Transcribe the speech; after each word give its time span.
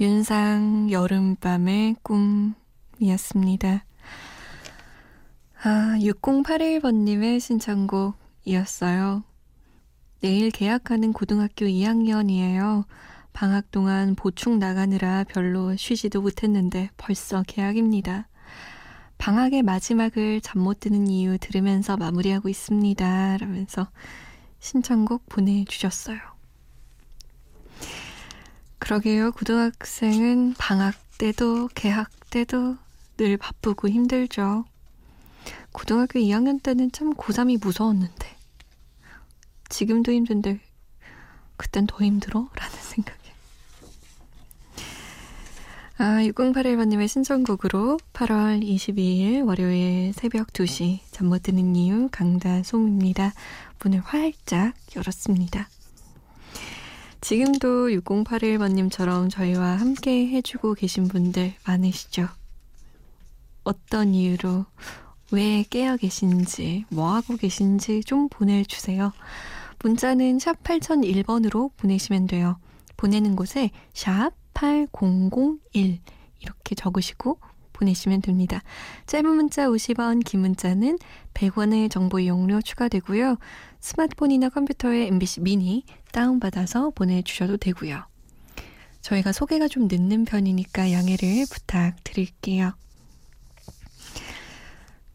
윤상 0.00 0.92
여름밤의 0.92 1.96
꿈이었습니다. 3.00 3.84
아, 5.64 5.96
6081번님의 5.98 7.40
신청곡이었어요. 7.40 9.24
내일 10.20 10.50
개학하는 10.52 11.12
고등학교 11.12 11.66
2학년이에요. 11.66 12.84
방학 13.32 13.72
동안 13.72 14.14
보충 14.14 14.60
나가느라 14.60 15.24
별로 15.24 15.74
쉬지도 15.74 16.22
못했는데 16.22 16.90
벌써 16.96 17.42
개학입니다. 17.42 18.28
방학의 19.18 19.62
마지막을 19.64 20.40
잠 20.42 20.62
못 20.62 20.78
드는 20.78 21.08
이유 21.08 21.38
들으면서 21.38 21.96
마무리하고 21.96 22.48
있습니다. 22.48 23.36
라면서 23.38 23.88
신청곡 24.60 25.28
보내주셨어요. 25.28 26.37
그러게요. 28.78 29.32
고등학생은 29.32 30.54
방학 30.58 30.94
때도 31.18 31.68
개학 31.74 32.10
때도 32.30 32.76
늘 33.16 33.36
바쁘고 33.36 33.88
힘들죠. 33.88 34.64
고등학교 35.72 36.18
2학년 36.20 36.62
때는 36.62 36.92
참 36.92 37.14
고3이 37.14 37.60
무서웠는데 37.62 38.36
지금도 39.68 40.12
힘든데 40.12 40.60
그땐 41.56 41.86
더 41.86 42.04
힘들어? 42.04 42.48
라는 42.54 42.76
생각이 42.80 43.18
아, 46.00 46.22
6081번님의 46.22 47.08
신청곡으로 47.08 47.98
8월 48.12 48.62
22일 48.62 49.44
월요일 49.44 50.12
새벽 50.12 50.52
2시 50.52 51.00
잠 51.10 51.26
못 51.28 51.42
드는 51.42 51.74
이유 51.74 52.08
강다솜입니다. 52.12 53.32
문을 53.82 54.00
활짝 54.00 54.74
열었습니다. 54.94 55.68
지금도 57.20 57.88
6081번님처럼 57.88 59.30
저희와 59.30 59.76
함께 59.76 60.28
해주고 60.28 60.74
계신 60.74 61.08
분들 61.08 61.54
많으시죠? 61.66 62.28
어떤 63.64 64.14
이유로 64.14 64.64
왜 65.32 65.64
깨어 65.68 65.96
계신지, 65.96 66.84
뭐 66.88 67.12
하고 67.14 67.36
계신지 67.36 68.02
좀 68.04 68.28
보내주세요. 68.28 69.12
문자는 69.82 70.38
샵 70.38 70.62
8001번으로 70.62 71.70
보내시면 71.76 72.26
돼요. 72.26 72.58
보내는 72.96 73.36
곳에 73.36 73.70
샵 73.92 74.30
8001 74.54 76.00
이렇게 76.40 76.74
적으시고 76.74 77.38
보내시면 77.72 78.22
됩니다. 78.22 78.62
짧은 79.06 79.28
문자 79.28 79.68
50원, 79.68 80.24
긴 80.24 80.40
문자는 80.40 80.98
100원의 81.34 81.90
정보 81.90 82.18
이용료 82.18 82.62
추가되고요. 82.62 83.36
스마트폰이나 83.80 84.48
컴퓨터에 84.48 85.06
MBC 85.06 85.40
미니 85.40 85.84
다운받아서 86.12 86.90
보내주셔도 86.90 87.56
되고요. 87.56 88.04
저희가 89.00 89.32
소개가 89.32 89.68
좀 89.68 89.88
늦는 89.88 90.24
편이니까 90.24 90.92
양해를 90.92 91.46
부탁드릴게요. 91.50 92.72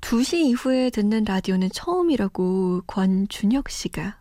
2시 0.02 0.38
이후에 0.46 0.90
듣는 0.90 1.24
라디오는 1.24 1.70
처음이라고 1.72 2.84
권준혁 2.88 3.70
씨가 3.70 4.20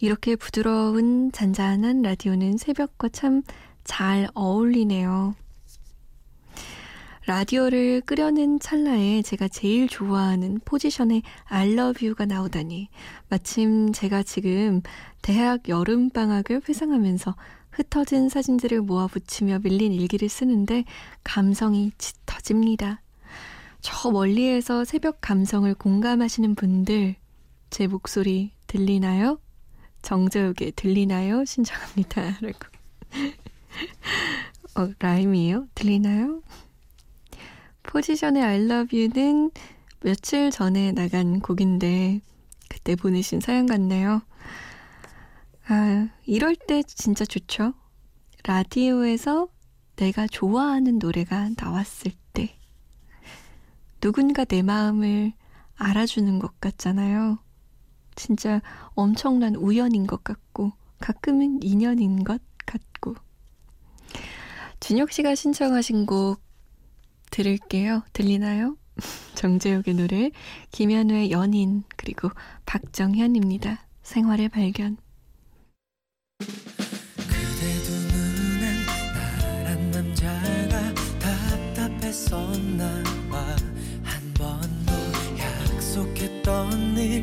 이렇게 0.00 0.36
부드러운 0.36 1.30
잔잔한 1.32 2.02
라디오는 2.02 2.56
새벽과 2.56 3.08
참 3.10 3.42
잘 3.84 4.28
어울리네요. 4.34 5.34
라디오를 7.24 8.00
끄려는 8.00 8.58
찰나에 8.58 9.22
제가 9.22 9.46
제일 9.46 9.88
좋아하는 9.88 10.58
포지션의 10.64 11.22
I 11.44 11.72
love 11.72 12.04
you가 12.06 12.26
나오다니 12.26 12.88
마침 13.28 13.92
제가 13.92 14.24
지금 14.24 14.82
대학 15.22 15.68
여름방학을 15.68 16.62
회상하면서 16.68 17.36
흩어진 17.70 18.28
사진들을 18.28 18.82
모아 18.82 19.06
붙이며 19.06 19.60
밀린 19.60 19.92
일기를 19.92 20.28
쓰는데 20.28 20.84
감성이 21.22 21.92
짙어집니다. 21.96 23.00
저 23.80 24.10
멀리에서 24.10 24.84
새벽 24.84 25.18
감성을 25.20 25.72
공감하시는 25.74 26.56
분들 26.56 27.14
제 27.70 27.86
목소리 27.86 28.50
들리나요? 28.66 29.38
정재욱의 30.02 30.72
들리나요? 30.74 31.44
신청합니다. 31.44 32.38
라고 32.42 32.58
어, 34.74 34.92
라임이에요? 34.98 35.68
들리나요? 35.74 36.42
포지션의 37.92 38.42
I 38.42 38.56
love 38.64 38.98
you는 38.98 39.50
며칠 40.00 40.50
전에 40.50 40.92
나간 40.92 41.40
곡인데 41.40 42.22
그때 42.70 42.96
보내신 42.96 43.40
사연 43.40 43.66
같네요. 43.66 44.22
아, 45.68 46.08
이럴 46.24 46.56
때 46.56 46.82
진짜 46.84 47.26
좋죠. 47.26 47.74
라디오에서 48.44 49.48
내가 49.96 50.26
좋아하는 50.26 50.98
노래가 50.98 51.50
나왔을 51.54 52.12
때 52.32 52.56
누군가 54.00 54.46
내 54.46 54.62
마음을 54.62 55.34
알아주는 55.76 56.38
것 56.38 56.58
같잖아요. 56.60 57.40
진짜 58.14 58.62
엄청난 58.94 59.54
우연인 59.54 60.06
것 60.06 60.24
같고 60.24 60.72
가끔은 60.98 61.62
인연인 61.62 62.24
것 62.24 62.40
같고 62.64 63.16
준혁 64.80 65.12
씨가 65.12 65.34
신청하신 65.34 66.06
곡 66.06 66.51
들을게요. 67.32 68.04
들리나요? 68.12 68.76
정재욱의 69.34 69.94
노래, 69.94 70.30
김현우의 70.70 71.32
연인, 71.32 71.82
그리고 71.96 72.30
박정현입니다. 72.66 73.84
생활의 74.02 74.48
발견. 74.50 74.96
남자가 79.92 80.94
답답했었나 81.18 83.02
봐 83.30 83.56
한 84.04 84.34
번도 84.34 84.92
약속했던 85.38 86.96
일 86.98 87.20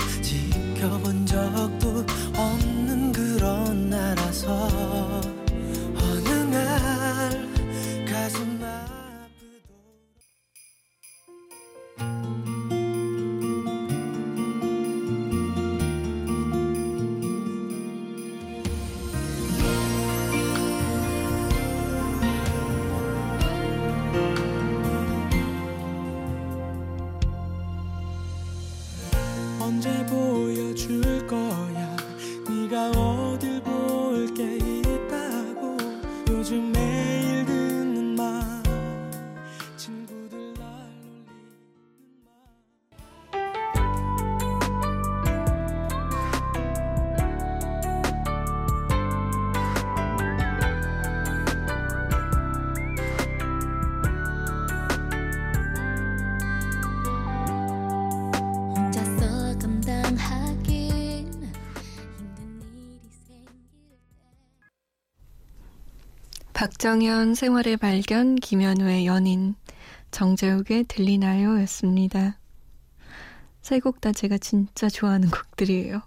박정현 66.79 67.35
생활의 67.35 67.75
발견 67.75 68.35
김현우의 68.35 69.05
연인 69.05 69.53
정재욱의 70.11 70.85
들리나요 70.87 71.59
였습니다. 71.63 72.39
세 73.61 73.81
곡 73.81 73.99
다 73.99 74.13
제가 74.13 74.37
진짜 74.37 74.87
좋아하는 74.87 75.29
곡들이에요. 75.29 76.01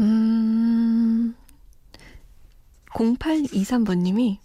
음, 0.00 1.34
0823번님이 2.94 4.38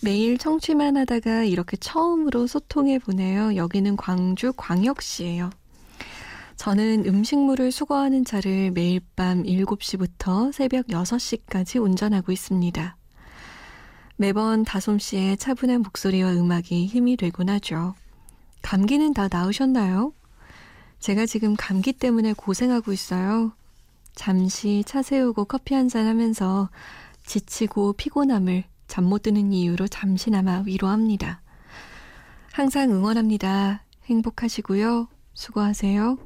매일 0.00 0.38
청취만 0.38 0.96
하다가 0.96 1.42
이렇게 1.42 1.76
처음으로 1.76 2.46
소통해 2.46 3.00
보네요. 3.00 3.56
여기는 3.56 3.96
광주 3.96 4.52
광역시예요. 4.56 5.50
저는 6.54 7.04
음식물을 7.04 7.72
수거하는 7.72 8.24
차를 8.24 8.70
매일 8.70 9.00
밤 9.16 9.42
7시부터 9.42 10.52
새벽 10.52 10.86
6시까지 10.86 11.82
운전하고 11.82 12.30
있습니다. 12.30 12.97
매번 14.20 14.64
다솜 14.64 14.98
씨의 14.98 15.36
차분한 15.36 15.82
목소리와 15.82 16.32
음악이 16.32 16.86
힘이 16.86 17.16
되곤 17.16 17.48
하죠. 17.50 17.94
감기는 18.62 19.14
다 19.14 19.28
나으셨나요? 19.30 20.12
제가 20.98 21.24
지금 21.26 21.54
감기 21.56 21.92
때문에 21.92 22.32
고생하고 22.32 22.92
있어요. 22.92 23.52
잠시 24.16 24.82
차 24.84 25.02
세우고 25.02 25.44
커피 25.44 25.74
한 25.74 25.88
잔 25.88 26.06
하면서 26.06 26.68
지치고 27.24 27.92
피곤함을 27.92 28.64
잠 28.88 29.04
못 29.04 29.22
드는 29.22 29.52
이유로 29.52 29.86
잠시나마 29.86 30.62
위로합니다. 30.66 31.40
항상 32.52 32.90
응원합니다. 32.90 33.84
행복하시고요. 34.06 35.06
수고하세요. 35.34 36.18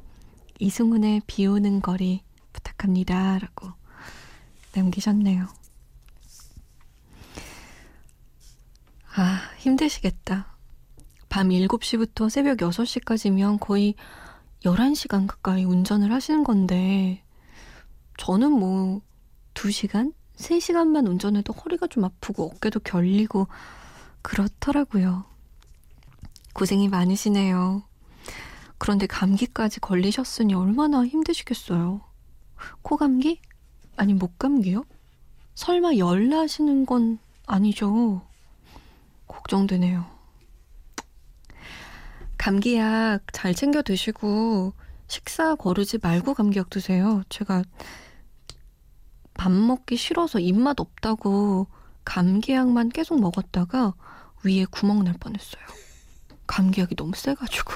이승훈의 0.59 1.21
비 1.27 1.45
오는 1.45 1.79
거리 1.81 2.23
부탁합니다. 2.53 3.37
라고 3.37 3.71
남기셨네요. 4.73 5.47
아, 9.15 9.41
힘드시겠다. 9.59 10.47
밤 11.29 11.49
7시부터 11.49 12.31
새벽 12.31 12.57
6시까지면 12.57 13.59
거의 13.59 13.93
11시간 14.63 15.27
가까이 15.27 15.65
운전을 15.65 16.11
하시는 16.11 16.43
건데, 16.43 17.23
저는 18.17 18.51
뭐, 18.51 19.01
2시간? 19.53 20.13
3시간만 20.37 21.07
운전해도 21.07 21.53
허리가 21.53 21.85
좀 21.85 22.05
아프고 22.05 22.45
어깨도 22.55 22.79
결리고 22.79 23.47
그렇더라고요. 24.23 25.25
고생이 26.53 26.87
많으시네요. 26.87 27.83
그런데 28.79 29.05
감기까지 29.05 29.79
걸리셨으니 29.79 30.55
얼마나 30.55 31.05
힘드시겠어요. 31.05 32.01
코 32.81 32.97
감기? 32.97 33.39
아니, 33.95 34.15
목 34.15 34.39
감기요? 34.39 34.85
설마 35.53 35.97
열나시는 35.97 36.87
건 36.87 37.19
아니죠? 37.45 38.23
걱정되네요. 39.33 40.05
감기약 42.37 43.21
잘 43.31 43.53
챙겨 43.53 43.81
드시고 43.81 44.73
식사 45.07 45.55
거르지 45.55 45.97
말고 46.01 46.33
감기약 46.33 46.69
드세요. 46.69 47.23
제가 47.29 47.63
밥 49.33 49.51
먹기 49.51 49.97
싫어서 49.97 50.39
입맛 50.39 50.79
없다고 50.79 51.67
감기약만 52.05 52.89
계속 52.89 53.19
먹었다가 53.19 53.93
위에 54.43 54.65
구멍 54.65 55.03
날 55.03 55.13
뻔했어요. 55.13 55.63
감기약이 56.47 56.95
너무 56.95 57.13
세가지고. 57.15 57.73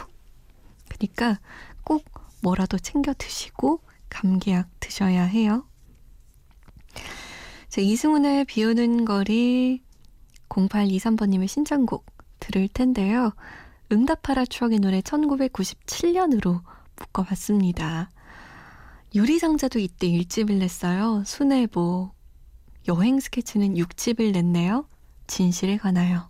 그러니까 0.89 1.39
꼭 1.83 2.03
뭐라도 2.41 2.77
챙겨 2.77 3.13
드시고 3.13 3.81
감기약 4.09 4.69
드셔야 4.79 5.23
해요. 5.23 5.65
자, 7.69 7.81
이승훈의 7.81 8.45
비 8.45 8.63
오는 8.63 9.05
거리 9.05 9.83
0823번님의 10.49 11.47
신청곡 11.47 12.05
들을 12.39 12.67
텐데요. 12.67 13.33
응답하라 13.91 14.45
추억의 14.45 14.79
노래 14.79 15.01
1997년으로 15.01 16.61
묶어봤습니다. 16.97 18.09
유리상자도 19.15 19.79
이때 19.79 20.07
1집을 20.07 20.57
냈어요. 20.57 21.23
순애보. 21.25 22.11
여행 22.87 23.19
스케치는 23.19 23.75
6집을 23.75 24.31
냈네요. 24.33 24.87
진실에 25.27 25.77
관하여. 25.77 26.29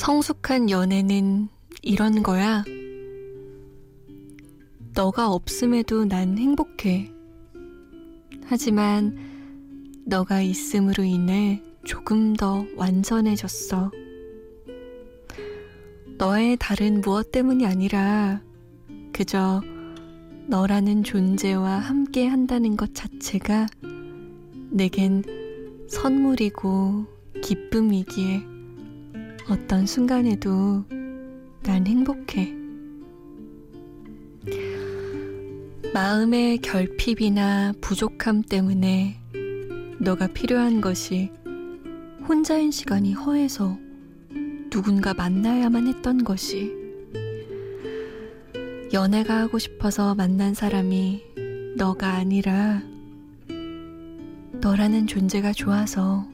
성숙한 0.00 0.70
연애는 0.70 1.48
이런 1.82 2.22
거야. 2.22 2.64
너가 4.94 5.28
없음에도 5.28 6.06
난 6.06 6.38
행복해. 6.38 7.12
하지만 8.46 9.18
너가 10.06 10.40
있음으로 10.40 11.04
인해 11.04 11.62
조금 11.84 12.34
더 12.34 12.64
완전해졌어. 12.76 13.90
너의 16.16 16.56
다른 16.58 17.02
무엇 17.02 17.30
때문이 17.30 17.66
아니라 17.66 18.40
그저 19.12 19.60
너라는 20.46 21.04
존재와 21.04 21.76
함께 21.76 22.26
한다는 22.26 22.78
것 22.78 22.94
자체가 22.94 23.66
내겐 24.70 25.24
선물이고 25.90 27.04
기쁨이기에 27.42 28.49
어떤 29.48 29.86
순간에도 29.86 30.84
난 31.62 31.86
행복해. 31.86 32.54
마음의 35.92 36.58
결핍이나 36.58 37.72
부족함 37.80 38.42
때문에 38.42 39.18
너가 39.98 40.28
필요한 40.28 40.80
것이 40.80 41.30
혼자인 42.28 42.70
시간이 42.70 43.12
허해서 43.12 43.76
누군가 44.70 45.14
만나야만 45.14 45.88
했던 45.88 46.22
것이 46.22 46.72
연애가 48.92 49.36
하고 49.36 49.58
싶어서 49.58 50.14
만난 50.14 50.54
사람이 50.54 51.22
너가 51.76 52.14
아니라 52.14 52.82
너라는 54.60 55.06
존재가 55.06 55.52
좋아서 55.52 56.28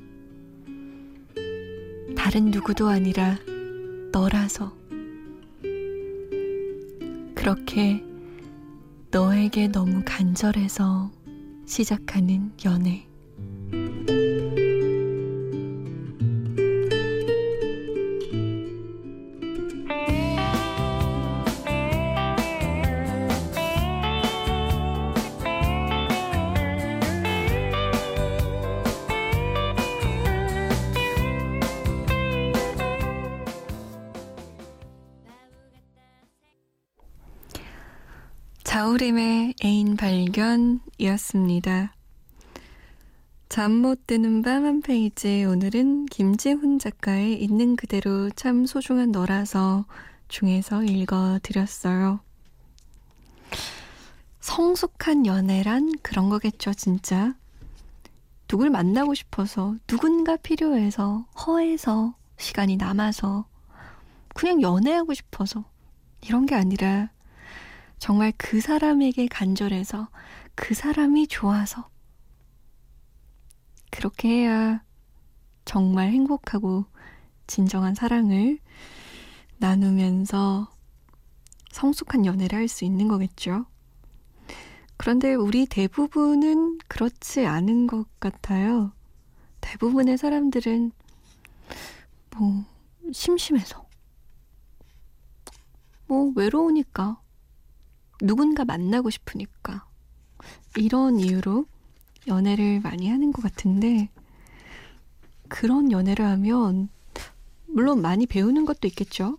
다른 2.27 2.47
누구도 2.47 2.89
아니라 2.89 3.39
너라서 4.11 4.77
그렇게 7.37 8.03
너에게 9.13 9.69
너무 9.69 10.03
간절해서 10.05 11.13
시작하는 11.67 12.51
연애. 12.65 13.06
자우림의 38.77 39.55
애인 39.65 39.97
발견이었습니다. 39.97 41.95
잠 43.49 43.73
못 43.73 44.07
드는 44.07 44.43
밤 44.43 44.67
한 44.67 44.83
페이지 44.83 45.47
오늘은 45.47 46.05
김재훈 46.05 46.79
작가의 46.79 47.43
있는 47.43 47.77
그대로 47.77 48.29
참 48.29 48.67
소중한 48.67 49.13
너라서 49.13 49.87
중에서 50.29 50.85
읽어드렸어요. 50.85 52.21
성숙한 54.41 55.25
연애란 55.25 55.93
그런 56.03 56.29
거겠죠, 56.29 56.75
진짜. 56.75 57.35
누굴 58.47 58.69
만나고 58.69 59.15
싶어서, 59.15 59.75
누군가 59.87 60.37
필요해서, 60.37 61.25
허해서, 61.47 62.15
시간이 62.37 62.77
남아서, 62.77 63.47
그냥 64.35 64.61
연애하고 64.61 65.15
싶어서, 65.15 65.65
이런 66.21 66.45
게 66.45 66.55
아니라, 66.55 67.09
정말 67.99 68.33
그 68.37 68.61
사람에게 68.61 69.27
간절해서 69.29 70.09
그 70.55 70.75
사람이 70.75 71.27
좋아서 71.29 71.89
그렇게 73.91 74.29
해야 74.29 74.83
정말 75.65 76.11
행복하고 76.11 76.85
진정한 77.47 77.95
사랑을 77.95 78.59
나누면서 79.59 80.71
성숙한 81.73 82.27
연애를 82.27 82.59
할 82.59 82.69
수 82.69 82.85
있는 82.85 83.09
거겠죠. 83.09 83.67
그런데 84.97 85.35
우리 85.35 85.67
대부분은 85.67 86.79
그렇지 86.89 87.47
않은 87.47 87.87
것 87.87 88.07
같아요. 88.19 88.93
대부분의 89.61 90.17
사람들은 90.19 90.93
뭐 92.37 92.65
심심해서 93.13 93.87
뭐 96.07 96.33
외로우니까 96.35 97.21
누군가 98.21 98.65
만나고 98.65 99.11
싶으니까. 99.11 99.87
이런 100.77 101.21
이유로 101.21 101.67
연애를 102.27 102.81
많이 102.81 103.09
하는 103.09 103.33
것 103.33 103.43
같은데, 103.43 104.09
그런 105.49 105.93
연애를 105.93 106.25
하면, 106.25 106.89
물론 107.67 108.03
많이 108.03 108.27
배우는 108.27 108.65
것도 108.65 108.87
있겠죠. 108.89 109.39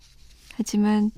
하지만, 0.56 1.12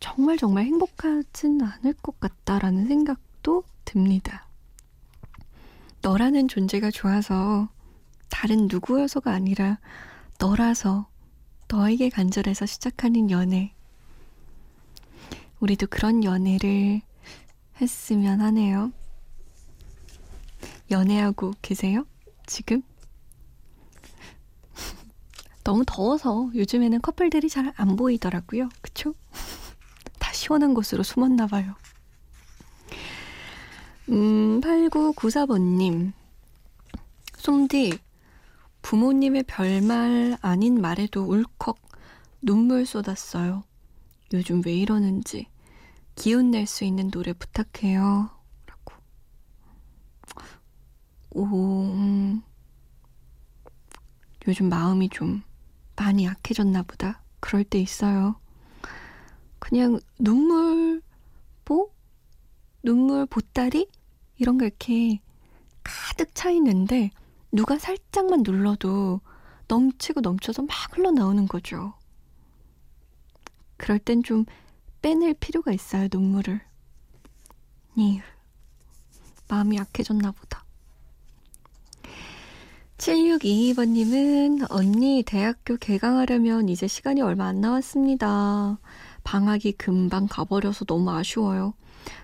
정말 0.00 0.38
정말 0.38 0.64
행복하진 0.64 1.60
않을 1.62 1.94
것 1.94 2.18
같다라는 2.20 2.86
생각도 2.86 3.64
듭니다. 3.84 4.46
너라는 6.02 6.48
존재가 6.48 6.90
좋아서 6.90 7.68
다른 8.28 8.68
누구여서가 8.68 9.32
아니라 9.32 9.78
너라서 10.38 11.08
너에게 11.68 12.08
간절해서 12.08 12.66
시작하는 12.66 13.30
연애. 13.30 13.74
우리도 15.60 15.86
그런 15.88 16.24
연애를 16.24 17.00
했으면 17.80 18.40
하네요. 18.40 18.92
연애하고 20.90 21.52
계세요? 21.62 22.06
지금? 22.46 22.82
너무 25.64 25.84
더워서 25.86 26.50
요즘에는 26.54 27.00
커플들이 27.02 27.48
잘 27.48 27.72
안 27.76 27.96
보이더라고요. 27.96 28.68
그쵸? 28.80 29.14
다 30.18 30.32
시원한 30.32 30.74
곳으로 30.74 31.02
숨었나 31.02 31.46
봐요. 31.46 31.74
음, 34.08 34.60
8994번님. 34.60 36.12
솜디, 37.36 37.98
부모님의 38.82 39.44
별말 39.44 40.38
아닌 40.40 40.80
말에도 40.80 41.22
울컥 41.24 41.78
눈물 42.42 42.86
쏟았어요. 42.86 43.64
요즘 44.32 44.62
왜 44.64 44.74
이러는지 44.74 45.46
기운 46.14 46.50
낼 46.50 46.66
수 46.66 46.84
있는 46.84 47.10
노래 47.10 47.32
부탁해요. 47.32 48.30
라고. 48.66 48.94
오, 51.30 51.44
음, 51.44 52.42
요즘 54.46 54.68
마음이 54.68 55.08
좀 55.10 55.42
많이 55.96 56.24
약해졌나 56.24 56.82
보다. 56.82 57.22
그럴 57.40 57.64
때 57.64 57.78
있어요. 57.78 58.36
그냥 59.58 60.00
눈물, 60.18 61.02
보? 61.64 61.92
눈물 62.82 63.26
보따리? 63.26 63.88
이런 64.38 64.58
거 64.58 64.66
이렇게 64.66 65.20
가득 65.82 66.34
차 66.34 66.50
있는데 66.50 67.10
누가 67.52 67.78
살짝만 67.78 68.42
눌러도 68.44 69.20
넘치고 69.68 70.20
넘쳐서 70.20 70.62
막 70.62 70.70
흘러나오는 70.96 71.46
거죠. 71.48 71.94
그럴 73.88 73.98
땐 73.98 74.22
좀 74.22 74.44
빼낼 75.00 75.32
필요가 75.32 75.72
있어요, 75.72 76.08
눈물을. 76.12 76.60
이 77.96 78.20
마음이 79.48 79.78
약해졌나 79.78 80.30
보다. 80.32 80.62
7622번님은 82.98 84.66
언니 84.70 85.22
대학교 85.24 85.78
개강하려면 85.78 86.68
이제 86.68 86.86
시간이 86.86 87.22
얼마 87.22 87.46
안 87.46 87.62
남았습니다. 87.62 88.78
방학이 89.24 89.72
금방 89.72 90.26
가버려서 90.26 90.84
너무 90.84 91.10
아쉬워요. 91.10 91.72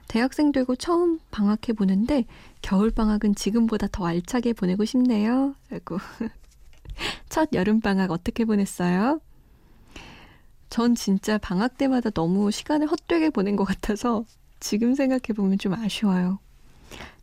대학생 0.07 0.53
되고 0.53 0.77
처음 0.77 1.19
방학해 1.31 1.73
보는데 1.75 2.27
겨울 2.61 2.91
방학은 2.91 3.37
지금보다 3.37 3.87
더 3.91 4.05
알차게 4.05 4.53
보내고 4.53 4.85
싶네요. 4.85 5.55
라고 5.71 5.97
첫 7.31 7.49
여름 7.55 7.81
방학 7.81 8.11
어떻게 8.11 8.45
보냈어요? 8.45 9.23
전 10.71 10.95
진짜 10.95 11.39
방학 11.39 11.77
때마다 11.79 12.11
너무 12.11 12.51
시간을 12.51 12.87
헛되게 12.91 13.31
보낸 13.31 13.57
것 13.57 13.65
같아서 13.65 14.25
지금 14.61 14.95
생각해보면 14.95 15.59
좀 15.59 15.75
아쉬워요. 15.75 16.39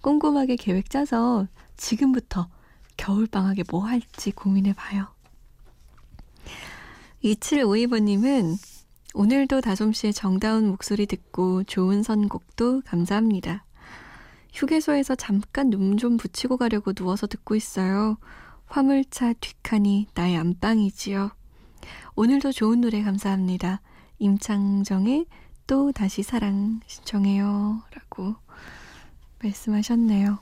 꼼꼼하게 0.02 0.56
계획 0.56 0.90
짜서 0.90 1.48
지금부터 1.78 2.48
겨울방학에 2.98 3.64
뭐 3.70 3.86
할지 3.86 4.32
고민해봐요. 4.32 5.08
2752번님은 7.24 8.58
오늘도 9.14 9.62
다솜씨의 9.62 10.14
정다운 10.14 10.68
목소리 10.70 11.06
듣고 11.06 11.64
좋은 11.64 12.04
선곡도 12.04 12.82
감사합니다. 12.86 13.66
휴게소에서 14.54 15.16
잠깐 15.16 15.70
눈 15.70 15.98
좀 15.98 16.18
붙이고 16.18 16.58
가려고 16.58 16.94
누워서 16.94 17.28
듣고 17.28 17.56
있어요. 17.56 18.18
화물차 18.66 19.34
뒷칸이 19.34 20.08
나의 20.14 20.38
안방이지요. 20.38 21.32
오늘도 22.16 22.52
좋은 22.52 22.82
노래 22.82 23.04
감사합니다. 23.04 23.82
임창정의 24.20 25.26
또 25.68 25.92
다시 25.92 26.24
사랑 26.24 26.80
신청해요. 26.86 27.82
라고 27.92 28.36
말씀하셨네요. 29.42 30.40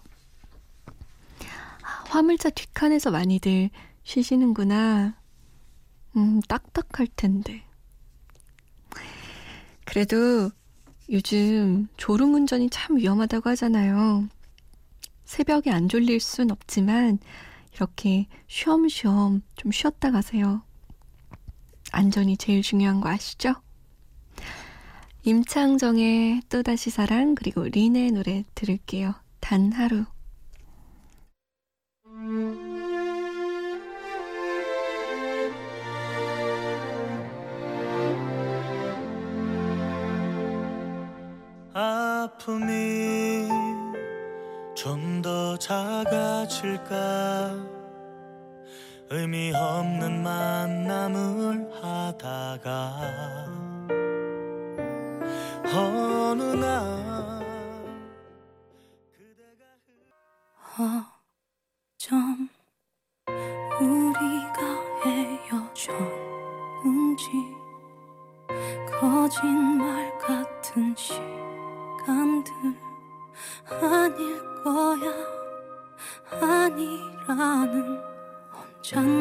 아, 1.84 2.04
화물차 2.08 2.50
뒷칸에서 2.50 3.12
많이들 3.12 3.70
쉬시는구나. 4.04 5.16
음, 6.18 6.42
딱딱할 6.48 7.08
텐데. 7.16 7.64
그래도 9.86 10.52
요즘 11.10 11.88
졸음 11.98 12.34
운전이 12.34 12.70
참 12.70 12.98
위험하다고 12.98 13.50
하잖아요. 13.52 14.28
새벽에 15.26 15.72
안 15.72 15.90
졸릴 15.90 16.20
순 16.20 16.52
없지만, 16.52 17.20
이렇게 17.74 18.28
쉬엄쉬엄 18.48 19.42
좀 19.56 19.72
쉬었다 19.72 20.12
가세요. 20.12 20.64
안전이 21.92 22.38
제일 22.38 22.62
중요한 22.62 23.02
거 23.02 23.10
아시죠? 23.10 23.56
임창정의 25.24 26.42
또다시 26.50 26.90
사랑 26.90 27.36
그리고 27.36 27.64
린의 27.64 28.12
노래 28.12 28.46
들을게요. 28.56 29.14
단 29.40 29.72
하루. 29.72 30.06
거짓말 69.30 70.18
같은 70.18 70.96
시간들 70.96 72.52
아닐 73.70 74.42
거야 74.64 75.14
아니라는 76.32 78.02
혼잣말 78.52 79.19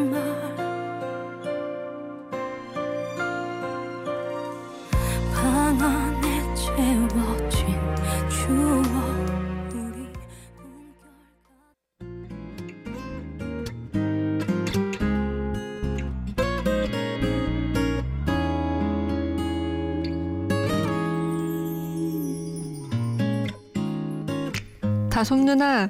다솜 25.18 25.46
누나, 25.46 25.88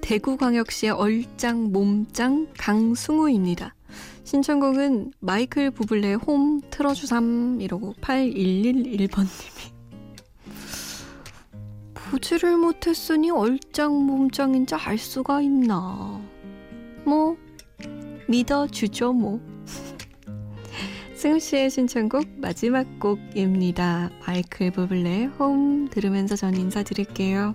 대구광역시의 0.00 0.92
얼짱 0.92 1.64
몸짱 1.70 2.46
강승우입니다. 2.56 3.74
신청곡은 4.24 5.12
마이클 5.20 5.70
부블레의 5.70 6.14
홈 6.14 6.62
틀어주삼 6.70 7.60
이러고 7.60 7.92
8111번님이 8.00 9.72
보지를 11.92 12.56
못했으니 12.56 13.30
얼짱 13.30 13.92
몸짱인지 14.06 14.74
알 14.76 14.96
수가 14.96 15.42
있나 15.42 16.18
뭐 17.04 17.36
믿어주죠 18.28 19.12
뭐 19.12 19.42
승우씨의 21.16 21.68
신청곡 21.68 22.26
마지막 22.38 22.98
곡입니다. 22.98 24.08
마이클 24.26 24.70
부블레의 24.70 25.26
홈 25.26 25.86
들으면서 25.90 26.34
전 26.34 26.56
인사드릴게요. 26.56 27.54